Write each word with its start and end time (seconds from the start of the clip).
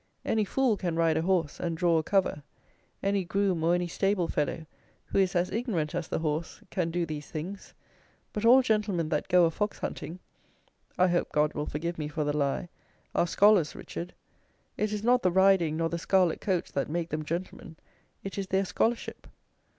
Any 0.25 0.45
fool 0.45 0.77
can 0.77 0.95
ride 0.95 1.15
a 1.15 1.21
horse, 1.21 1.59
and 1.59 1.77
draw 1.77 1.99
a 1.99 2.01
cover; 2.01 2.41
any 3.03 3.23
groom 3.23 3.63
or 3.63 3.75
any 3.75 3.87
stable 3.87 4.27
fellow, 4.27 4.65
who 5.05 5.19
is 5.19 5.35
as 5.35 5.51
ignorant 5.51 5.93
as 5.93 6.07
the 6.07 6.17
horse, 6.17 6.59
can 6.71 6.89
do 6.89 7.05
these 7.05 7.29
things; 7.29 7.75
but 8.33 8.43
all 8.43 8.63
gentlemen 8.63 9.09
that 9.09 9.27
go 9.27 9.45
a 9.45 9.51
fox 9.51 9.77
hunting 9.77 10.17
[I 10.97 11.07
hope 11.09 11.31
God 11.31 11.53
will 11.53 11.67
forgive 11.67 11.99
me 11.99 12.07
for 12.07 12.23
the 12.23 12.35
lie] 12.35 12.69
are 13.13 13.27
scholars, 13.27 13.75
Richard. 13.75 14.15
It 14.75 14.91
is 14.91 15.03
not 15.03 15.21
the 15.21 15.29
riding, 15.31 15.77
nor 15.77 15.89
the 15.89 15.99
scarlet 15.99 16.41
coats, 16.41 16.71
that 16.71 16.89
make 16.89 17.09
them 17.09 17.23
gentlemen; 17.23 17.75
it 18.23 18.39
is 18.39 18.47
their 18.47 18.65
scholarship." 18.65 19.27